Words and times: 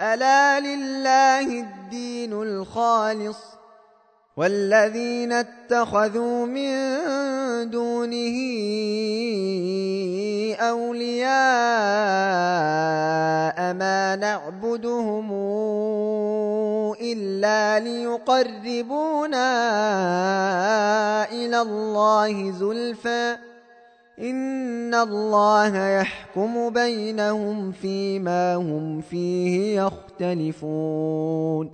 ألا 0.00 0.60
لله 0.60 1.60
الدين 1.60 2.32
الخالص 2.32 3.38
والذين 4.36 5.32
اتخذوا 5.32 6.46
من 6.46 6.70
دونه 7.70 8.36
أولياء 10.60 11.28
ما 13.74 14.16
نعبدهم 14.16 15.32
إلا 17.00 17.80
ليقربونا 17.80 19.48
إلى 21.32 21.60
الله 21.60 22.50
زلفاً 22.50 23.57
إن 24.20 24.94
الله 24.94 25.88
يحكم 25.88 26.70
بينهم 26.70 27.72
فيما 27.72 28.54
هم 28.54 29.00
فيه 29.00 29.80
يختلفون 29.80 31.70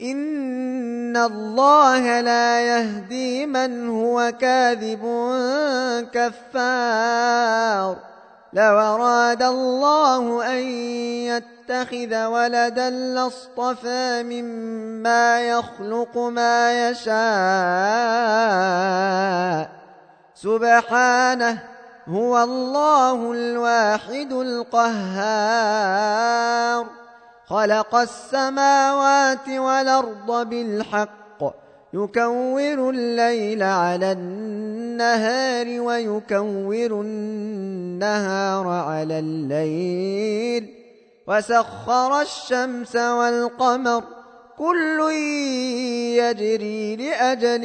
إن 0.00 1.16
الله 1.16 2.20
لا 2.20 2.60
يهدي 2.60 3.46
من 3.46 3.88
هو 3.88 4.32
كاذب 4.40 5.00
كفار 6.12 7.96
لو 8.52 8.78
أراد 8.78 9.42
الله 9.42 10.52
أن 10.52 10.62
يتخذ 11.30 12.24
ولدا 12.24 12.90
لاصطفى 12.90 14.22
مما 14.22 15.40
يخلق 15.48 16.18
ما 16.18 16.90
يشاء 16.90 17.14
سبحانه 20.34 21.62
هو 22.08 22.42
الله 22.42 23.32
الواحد 23.32 24.32
القهار. 24.32 25.64
خلق 27.46 27.94
السماوات 27.94 29.48
والأرض 29.48 30.48
بالحق 30.48 31.54
يكور 31.94 32.90
الليل 32.90 33.62
على 33.62 34.12
النهار 34.12 35.80
ويكور 35.80 37.00
النهار 37.00 38.68
على 38.68 39.18
الليل. 39.18 40.74
وسخر 41.26 42.20
الشمس 42.20 42.96
والقمر 42.96 44.04
كل 44.58 45.10
يجري 46.18 46.96
لأجل 46.96 47.64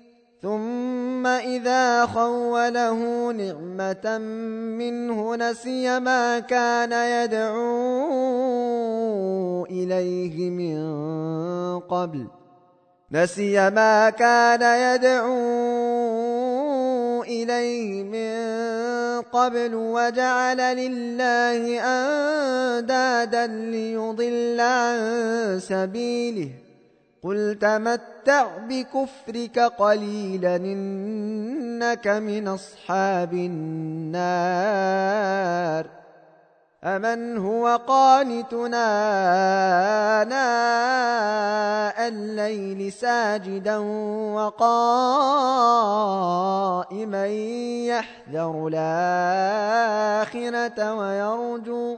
ثم 0.41 1.27
إذا 1.27 2.05
خوله 2.05 3.31
نعمة 3.31 4.17
منه 4.77 5.35
نسي 5.35 5.99
ما 5.99 6.39
كان 6.39 6.91
يدعو 6.91 7.61
إليه 9.65 10.49
من 10.49 10.81
قبل 11.79 12.27
نسي 13.11 13.69
ما 13.69 14.09
كان 14.09 14.61
يدعو 14.61 15.31
إليه 17.23 18.03
من 18.03 18.41
قبل 19.21 19.75
وجعل 19.75 20.57
لله 20.57 21.79
أندادا 21.79 23.47
ليضل 23.47 24.59
عن 24.59 25.59
سبيله 25.59 26.60
قل 27.23 27.57
تمتع 27.61 28.57
بكفرك 28.57 29.59
قليلا 29.59 30.55
إنك 30.55 32.07
من 32.07 32.47
أصحاب 32.47 33.33
النار 33.33 34.71
أمن 36.83 37.37
هو 37.37 37.79
قانتنا 37.87 38.85
آناء 40.21 42.07
الليل 42.07 42.91
ساجدا 42.91 43.77
وقائما 44.35 44.87
يحذر 47.87 48.67
الآخرة 48.67 50.13
ويرجو 50.93 51.97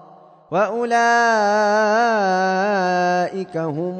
وأولئك 0.51 0.91
هم 3.57 3.99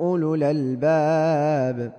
أولو 0.00 0.34
الألباب 0.34 1.92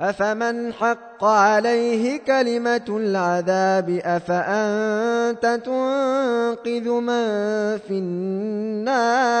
أفمن 0.00 0.72
حق 0.72 1.24
عليه 1.24 2.20
كلمة 2.20 2.84
العذاب 2.88 4.00
أفأنت 4.04 5.60
تنقذ 5.64 6.90
من 6.90 7.26
في 7.78 7.90
النار 7.98 9.40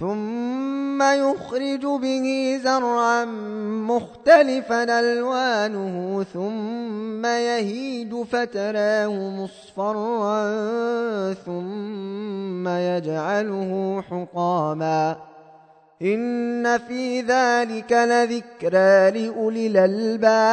ثم 0.00 1.02
يخرج 1.02 1.86
به 1.86 2.58
زرعا 2.64 3.24
مختلفا 3.88 5.00
ألوانه 5.00 6.24
ثم 6.34 7.26
يهيد 7.26 8.22
فتراه 8.22 9.08
مصفرا 9.08 10.52
ثم 11.32 12.68
يجعله 12.68 14.02
حطاما. 14.10 15.16
إن 16.02 16.78
في 16.78 17.20
ذلك 17.20 17.92
لذكرى 17.92 19.10
لأولي 19.10 19.66
الألباب. 19.66 20.52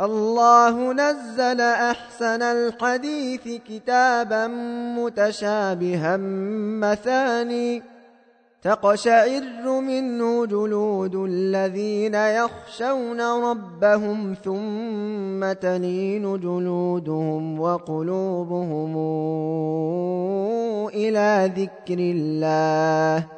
الله 0.00 0.92
نزل 0.92 1.60
أحسن 1.60 2.42
الحديث 2.42 3.48
كتابا 3.68 4.46
متشابها 4.98 6.16
مثاني. 6.80 7.82
تقشعر 8.62 9.80
منه 9.80 10.46
جلود 10.46 11.14
الذين 11.14 12.14
يخشون 12.14 13.20
ربهم 13.20 14.34
ثم 14.44 15.52
تلين 15.52 16.40
جلودهم 16.40 17.60
وقلوبهم 17.60 18.96
إلى 20.94 21.52
ذكر 21.56 21.98
الله. 21.98 23.37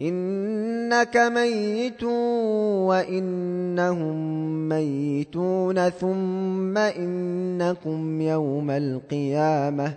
إنك 0.00 1.16
ميت 1.16 2.04
وإنهم 2.88 4.16
ميتون 4.68 5.88
ثم 5.88 6.78
إنكم 6.78 8.20
يوم 8.20 8.70
القيامة 8.70 9.92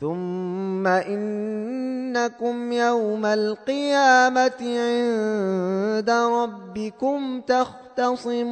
ثم 0.00 0.86
إنكم 0.86 2.72
يوم 2.72 3.26
القيامة 3.26 4.60
عند 4.60 6.10
ربكم 6.10 7.40
تختصمون 7.40 8.50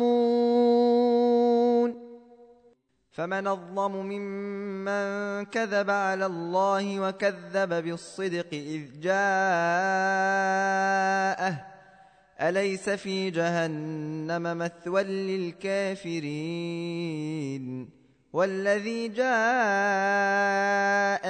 فمن 3.18 3.46
الظلم 3.48 4.06
ممن 4.06 5.44
كذب 5.44 5.90
على 5.90 6.26
الله 6.26 7.00
وكذب 7.00 7.68
بالصدق 7.84 8.46
إذ 8.52 9.00
جاءه. 9.00 9.14
أليس 12.40 12.90
في 12.90 13.30
جهنم 13.30 14.58
مثوى 14.58 15.02
للكافرين؟ 15.02 16.28
والذي 18.32 19.08
جاء 19.08 19.24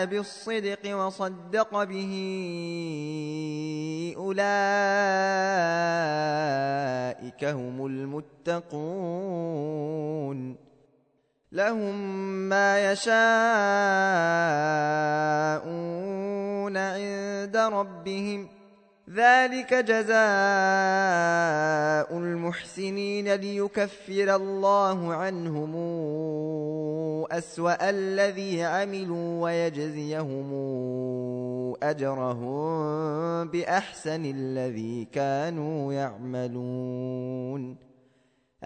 بالصدق 0.05 0.97
وصدق 0.97 1.85
به 1.85 2.15
أولئك 4.17 4.45
هم 7.45 7.87
المتقون. 7.87 9.09
لهم 11.53 11.95
ما 12.49 12.93
يشاءون 12.93 13.17
عند 16.77 17.57
ربهم. 17.57 18.49
ذلك 19.11 19.75
جزاء 19.75 20.19
المحسنين 22.19 23.35
ليكفر 23.35 24.35
الله 24.37 25.15
عنهم 25.15 25.77
أسوأ 27.31 27.91
الذي 27.91 28.63
عملوا 28.65 29.43
ويجزيهم 29.43 30.53
أجرهم 31.83 33.49
بأحسن 33.49 34.25
الذي 34.25 35.05
كانوا 35.13 35.93
يعملون. 35.93 37.88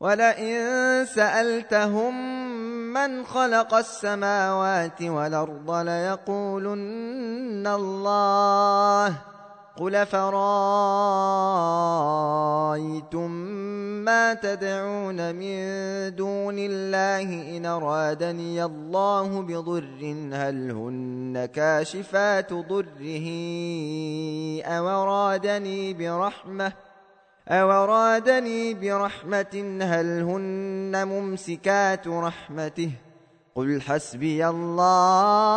ولئن 0.00 1.06
سألتهم 1.06 2.14
من 2.92 3.24
خلق 3.24 3.74
السماوات 3.74 5.02
والأرض 5.02 5.70
ليقولن 5.70 7.66
الله 7.66 9.16
قل 9.76 10.06
فرأيتم 10.06 10.40
ما 14.04 14.34
تدعون 14.34 15.34
من 15.34 15.60
دون 16.16 16.58
الله 16.58 17.56
إن 17.56 17.66
أرادني 17.66 18.64
الله 18.64 19.42
بضر 19.42 20.16
هل 20.32 20.70
هن 20.70 21.48
كاشفات 21.54 22.52
ضره 22.52 23.26
أو 24.64 24.88
أرادني 24.88 25.94
برحمة 25.94 26.72
أورادني 27.50 28.74
برحمة 28.74 29.78
هل 29.82 30.22
هن 30.22 31.08
ممسكات 31.08 32.08
رحمته 32.08 32.90
قل 33.54 33.80
حسبي 33.80 34.48
الله 34.48 35.50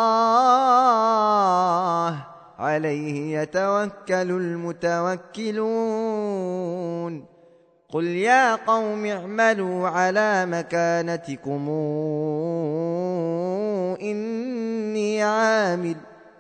عليه 2.60 3.40
يتوكل 3.42 4.32
المتوكلون 4.32 5.64
قل 7.90 8.06
يا 8.06 8.56
قوم 8.56 9.06
اعملوا 9.06 9.90
على 9.90 10.46
مكانتكم 10.46 11.70
إني 14.02 15.24
عامل 15.24 15.96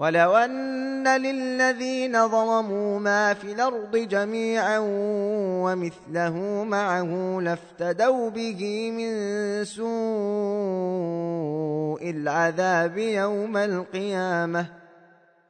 ولو 0.00 0.36
أن 0.36 1.08
للذين 1.08 2.28
ظلموا 2.28 3.00
ما 3.00 3.34
في 3.34 3.52
الأرض 3.52 3.96
جميعا 3.96 4.78
ومثله 5.64 6.64
معه 6.64 7.40
لافتدوا 7.40 8.30
به 8.30 8.90
من 8.90 9.10
سوء 9.64 9.90
العذاب 12.10 12.98
يوم 12.98 13.56
القيامة 13.56 14.66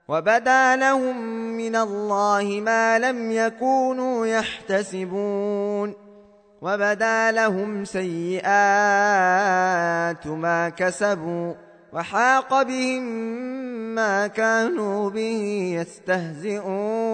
وبدا 0.09 0.77
لهم 0.77 1.17
من 1.57 1.77
الله 1.77 2.61
ما 2.65 2.99
لم 2.99 3.31
يكونوا 3.31 4.27
يحتسبون 4.27 5.95
وبدا 6.63 7.31
لهم 7.33 7.85
سيئات 7.85 8.47
ما 10.27 10.69
كسبوا 10.69 11.55
وحاق 11.93 12.63
بهم 12.63 13.70
ما 13.95 14.27
كانوا 14.27 15.11
به 15.11 15.73
يستهزئون. 15.81 17.11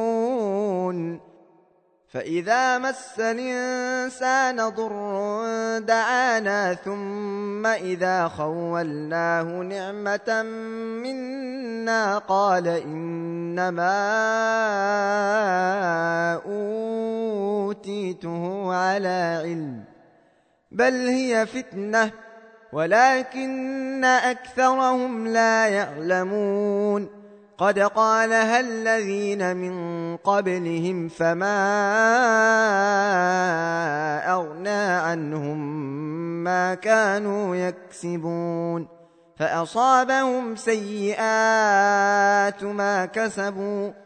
فإذا 2.08 2.78
مس 2.78 3.20
الإنسان 3.20 4.68
ضر 4.68 5.78
دعانا 5.78 6.74
ثم 6.74 7.66
إذا 7.66 8.28
خولناه 8.28 9.42
نعمة 9.42 10.42
منا 11.02 12.18
قال 12.18 12.68
إنما 12.68 13.96
أوتيته 17.66 18.74
على 18.74 19.40
علم 19.44 19.84
بل 20.70 20.94
هي 21.08 21.46
فتنة. 21.46 22.25
ولكن 22.72 24.04
أكثرهم 24.04 25.26
لا 25.26 25.66
يعلمون. 25.66 27.08
قد 27.58 27.78
قالها 27.78 28.60
الذين 28.60 29.56
من 29.56 30.16
قبلهم 30.16 31.08
فما 31.08 31.58
أغنى 34.32 34.84
عنهم 35.08 35.58
ما 36.44 36.74
كانوا 36.74 37.56
يكسبون. 37.56 38.88
فأصابهم 39.36 40.56
سيئات 40.56 41.34
ما 42.64 43.06
كسبوا. 43.06 44.05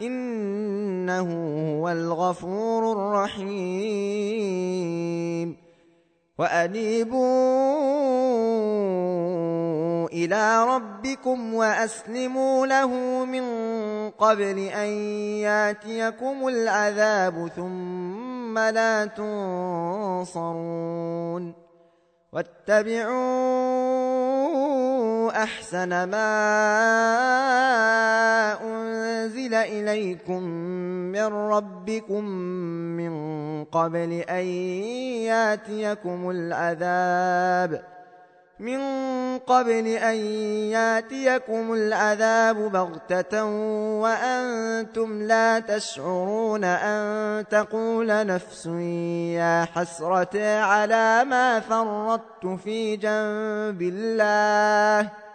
إنه 0.00 1.28
هو 1.78 1.88
الغفور 1.88 2.92
الرحيم. 2.92 4.30
وأنيبوا 6.38 7.20
إلى 10.08 10.64
ربكم 10.64 11.54
وأسلموا 11.54 12.66
له 12.66 12.88
من 13.24 13.44
قبل 14.10 14.58
أن 14.58 14.88
ياتيكم 15.44 16.48
العذاب 16.48 17.48
ثم 17.56 18.58
لا 18.58 19.06
تنصرون. 20.26 21.69
واتبعوا 22.32 23.70
أحسن 25.42 25.88
ما 25.88 26.30
أنزل 28.62 29.54
إليكم 29.54 30.42
من 31.12 31.24
ربكم 31.24 32.24
من 32.96 33.64
قبل 33.64 34.12
أن 34.12 34.44
ياتيكم 35.26 36.30
العذاب 36.30 37.82
من 38.60 38.78
قبل 39.38 39.86
أن 39.86 40.16
ياتيكم 40.76 41.72
العذاب 41.72 42.56
بغتة 42.56 43.44
وأنتم 44.00 45.22
لا 45.22 45.58
تشعرون 45.58 46.64
أن 46.64 47.48
تقول 47.48 48.26
نفس 48.26 48.66
يا 49.36 49.64
حسرة 49.74 50.60
على 50.60 51.24
ما 51.24 51.60
فرطت 51.60 52.46
في 52.64 52.96
جنب 52.96 53.82
الله. 53.82 55.29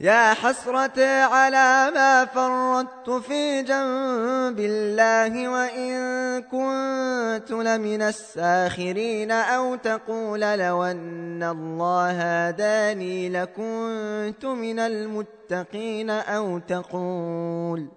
يا 0.00 0.34
حسرة 0.34 1.04
على 1.24 1.90
ما 1.94 2.24
فرطت 2.24 3.10
في 3.10 3.62
جنب 3.62 4.60
الله 4.60 5.48
وإن 5.48 6.42
كنت 6.42 7.50
لمن 7.50 8.02
الساخرين 8.02 9.30
أو 9.30 9.74
تقول 9.74 10.40
لو 10.40 10.84
أن 10.84 11.42
الله 11.42 12.10
هداني 12.10 13.28
لكنت 13.28 14.44
من 14.44 14.78
المتقين 14.78 16.10
أو 16.10 16.58
تقول 16.58 17.88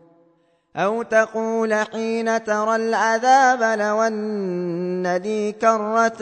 أو 0.75 1.03
تقول 1.03 1.73
حين 1.73 2.43
ترى 2.43 2.75
العذاب 2.75 3.79
لو 3.79 4.01
أن 4.01 5.17
لي 5.17 5.51
كرة 5.51 6.17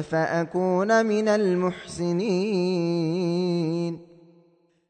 فأكون 0.00 1.06
من 1.06 1.28
المحسنين. 1.28 2.74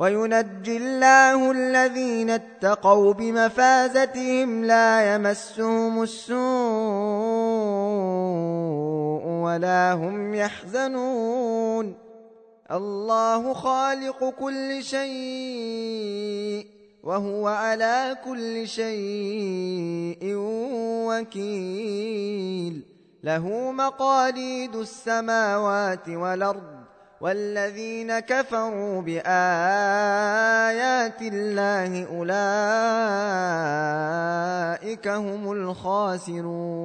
وينجي 0.00 0.76
الله 0.76 1.50
الذين 1.50 2.30
اتقوا 2.30 3.12
بمفازتهم 3.12 4.64
لا 4.64 5.14
يمسهم 5.14 6.02
السوء 6.02 6.40
ولا 9.44 9.92
هم 9.92 10.34
يحزنون 10.34 11.94
الله 12.70 13.54
خالق 13.54 14.34
كل 14.40 14.82
شيء 14.82 16.66
وهو 17.02 17.48
على 17.48 18.16
كل 18.24 18.68
شيء 18.68 20.34
وكيل 21.08 22.82
له 23.24 23.72
مقاليد 23.72 24.76
السماوات 24.76 26.08
والأرض 26.08 26.79
والذين 27.20 28.18
كفروا 28.18 29.02
بآيات 29.02 29.22
الله 31.22 32.06
أولئك 32.16 32.28
هم 35.08 35.52
الخاسرون. 35.52 36.80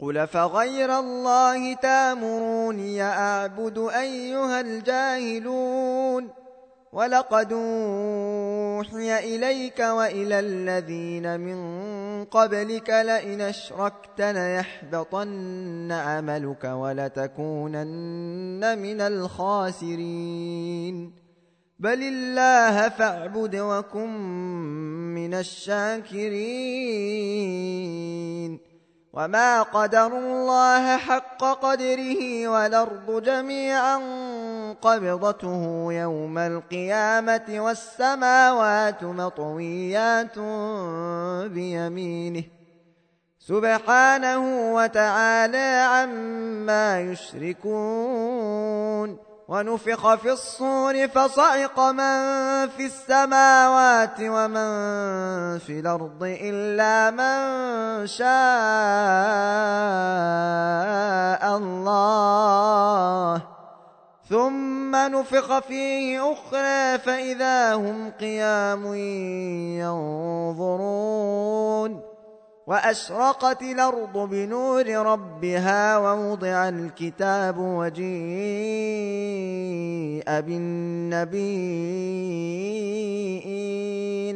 قل 0.00 0.26
فغير 0.26 0.98
الله 0.98 1.74
تامروني 1.74 3.02
أعبد 3.02 3.78
أيها 3.78 4.60
الجاهلون 4.60 6.47
ولقد 6.92 7.52
أوحي 7.52 9.18
إليك 9.18 9.80
وإلى 9.80 10.40
الذين 10.40 11.40
من 11.40 11.58
قبلك 12.24 12.90
لئن 12.90 13.40
أشركت 13.40 14.20
ليحبطن 14.20 15.92
عملك 15.92 16.64
ولتكونن 16.64 17.88
من 18.78 19.00
الخاسرين. 19.00 20.08
بل 21.78 22.02
الله 22.02 22.88
فاعبد 22.88 23.56
وكن 23.56 24.08
من 25.14 25.34
الشاكرين. 25.34 26.58
وما 29.12 29.62
قدر 29.62 30.06
الله 30.06 30.96
حق 30.96 31.44
قدره 31.44 32.48
والأرض 32.48 33.22
جميعا 33.22 33.98
قبضته 34.74 35.86
يوم 35.90 36.38
القيامة 36.38 37.44
والسماوات 37.48 39.04
مطويات 39.04 40.38
بيمينه. 41.48 42.44
سبحانه 43.38 44.74
وتعالى 44.74 45.86
عما 45.90 47.00
يشركون. 47.00 48.58
ونفخ 49.48 50.14
في 50.14 50.32
الصور 50.32 51.08
فصعق 51.08 51.80
من 51.80 52.68
في 52.68 52.86
السماوات 52.86 54.20
ومن 54.20 54.68
في 55.58 55.80
الأرض 55.80 56.22
إلا 56.22 57.10
من 57.10 58.06
شاء 58.06 58.28
الله. 61.56 63.42
ثم 64.28 64.96
نفخ 64.96 65.58
فيه 65.58 66.32
أخرى 66.32 66.98
فإذا 66.98 67.74
هم 67.74 68.10
قيام 68.10 68.94
ينظرون 70.54 72.00
وأشرقت 72.66 73.62
الأرض 73.62 74.18
بنور 74.18 74.88
ربها 74.88 75.98
ووضع 75.98 76.68
الكتاب 76.68 77.58
وجيء 77.58 78.08
بالنبيين 80.40 81.48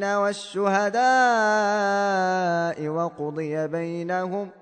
والشهداء 0.05 1.03
وقضي 2.89 3.67
بينهم 3.69 4.62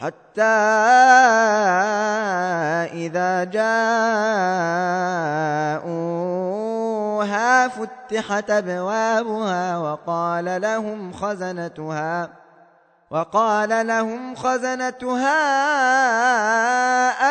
حتى 0.00 0.42
إذا 2.94 3.44
جاءوها 3.44 3.78
فتحت 7.68 8.50
أبوابها 8.50 9.78
وقال 9.78 10.60
لهم 10.60 11.12
خزنتها 11.12 12.30
وقال 13.10 13.86
لهم 13.86 14.34
خزنتها 14.34 15.34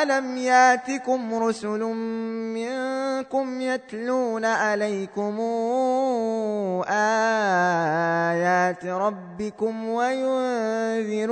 ألم 0.03 0.37
ياتكم 0.37 1.43
رسل 1.43 1.79
منكم 2.53 3.61
يتلون 3.61 4.45
عليكم 4.45 5.39
آيات 8.29 8.85
ربكم 8.85 9.89
وينذرونكم 9.89 11.31